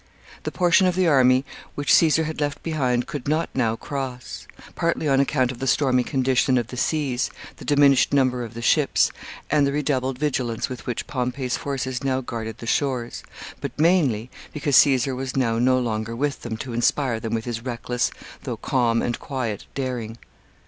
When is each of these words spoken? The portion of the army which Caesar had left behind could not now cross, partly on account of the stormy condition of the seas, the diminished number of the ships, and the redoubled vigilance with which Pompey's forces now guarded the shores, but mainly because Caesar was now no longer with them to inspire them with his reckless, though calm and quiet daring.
The 0.45 0.51
portion 0.51 0.87
of 0.87 0.95
the 0.95 1.07
army 1.07 1.45
which 1.75 1.93
Caesar 1.93 2.23
had 2.23 2.41
left 2.41 2.63
behind 2.63 3.05
could 3.05 3.27
not 3.27 3.51
now 3.53 3.75
cross, 3.75 4.47
partly 4.73 5.07
on 5.07 5.19
account 5.19 5.51
of 5.51 5.59
the 5.59 5.67
stormy 5.67 6.01
condition 6.03 6.57
of 6.57 6.69
the 6.69 6.75
seas, 6.75 7.29
the 7.57 7.65
diminished 7.65 8.11
number 8.11 8.43
of 8.43 8.55
the 8.55 8.63
ships, 8.63 9.11
and 9.51 9.67
the 9.67 9.71
redoubled 9.71 10.17
vigilance 10.17 10.69
with 10.69 10.87
which 10.87 11.05
Pompey's 11.05 11.55
forces 11.55 12.03
now 12.03 12.19
guarded 12.19 12.57
the 12.57 12.65
shores, 12.65 13.21
but 13.59 13.77
mainly 13.77 14.31
because 14.51 14.75
Caesar 14.77 15.13
was 15.13 15.37
now 15.37 15.59
no 15.59 15.77
longer 15.77 16.15
with 16.15 16.41
them 16.41 16.57
to 16.57 16.73
inspire 16.73 17.19
them 17.19 17.35
with 17.35 17.45
his 17.45 17.63
reckless, 17.63 18.09
though 18.41 18.57
calm 18.57 19.03
and 19.03 19.19
quiet 19.19 19.67
daring. 19.75 20.17